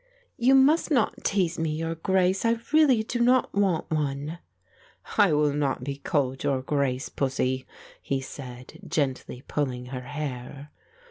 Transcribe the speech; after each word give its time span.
"You 0.39 0.55
must 0.55 0.89
not 0.89 1.23
tease 1.23 1.59
me, 1.59 1.69
your 1.75 1.93
Grace, 1.93 2.43
I 2.43 2.57
really 2.73 3.03
do 3.03 3.19
not 3.19 3.53
want 3.53 3.91
one." 3.91 4.39
"I 5.19 5.31
will 5.31 5.53
not 5.53 5.83
be 5.83 5.97
called 5.97 6.43
'your 6.43 6.63
Grace,' 6.63 7.07
pussie," 7.09 7.67
he 8.01 8.19
said, 8.19 8.79
gently 8.87 9.43
pulling 9.47 9.85
her 9.93 10.01
hair. 10.01 10.71